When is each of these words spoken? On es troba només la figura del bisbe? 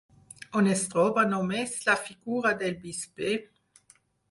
On 0.61 0.69
es 0.71 0.79
troba 0.93 1.25
només 1.33 1.77
la 1.91 1.97
figura 2.07 2.55
del 2.65 2.75
bisbe? 2.89 3.39